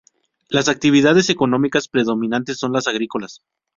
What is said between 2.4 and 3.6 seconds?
son las agrícolas.